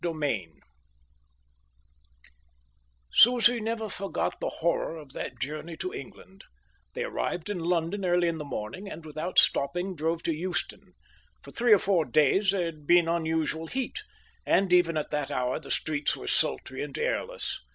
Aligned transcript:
Chapter 0.03 0.17
XIV 0.17 0.49
Susie 3.11 3.61
never 3.61 3.87
forgot 3.87 4.39
the 4.41 4.49
horror 4.49 4.97
of 4.97 5.11
that 5.11 5.39
journey 5.39 5.77
to 5.77 5.93
England. 5.93 6.43
They 6.95 7.03
arrived 7.03 7.51
in 7.51 7.59
London 7.59 8.03
early 8.03 8.27
in 8.27 8.39
the 8.39 8.43
morning 8.43 8.87
and, 8.89 9.05
without 9.05 9.37
stopping, 9.37 9.95
drove 9.95 10.23
to 10.23 10.33
Euston. 10.33 10.93
For 11.43 11.51
three 11.51 11.73
or 11.73 11.77
four 11.77 12.05
days 12.05 12.49
there 12.49 12.65
had 12.65 12.87
been 12.87 13.07
unusual 13.07 13.67
heat, 13.67 14.01
and 14.43 14.73
even 14.73 14.97
at 14.97 15.11
that 15.11 15.29
hour 15.29 15.59
the 15.59 15.69
streets 15.69 16.17
were 16.17 16.25
sultry 16.25 16.81
and 16.81 16.97
airless. 16.97 17.61